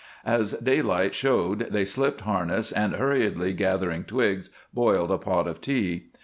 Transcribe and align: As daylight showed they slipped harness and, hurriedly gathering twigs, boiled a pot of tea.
As 0.25 0.53
daylight 0.53 1.13
showed 1.13 1.59
they 1.69 1.85
slipped 1.85 2.21
harness 2.21 2.71
and, 2.71 2.95
hurriedly 2.95 3.53
gathering 3.53 4.03
twigs, 4.03 4.49
boiled 4.73 5.11
a 5.11 5.19
pot 5.19 5.47
of 5.47 5.61
tea. 5.61 6.07